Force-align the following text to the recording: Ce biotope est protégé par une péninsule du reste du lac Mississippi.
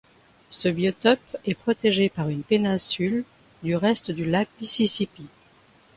Ce 0.49 0.67
biotope 0.67 1.19
est 1.45 1.53
protégé 1.53 2.09
par 2.09 2.27
une 2.29 2.41
péninsule 2.41 3.23
du 3.61 3.75
reste 3.75 4.09
du 4.09 4.25
lac 4.25 4.49
Mississippi. 4.59 5.27